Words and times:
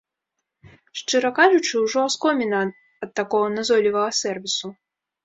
Шчыра 1.01 1.29
кажучы, 1.39 1.73
ужо 1.83 1.99
аскоміна 2.11 2.61
ад 3.09 3.13
такога 3.21 3.47
назойлівага 3.59 4.09
сэрвісу. 4.23 4.73